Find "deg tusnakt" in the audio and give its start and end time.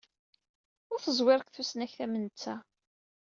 1.41-1.99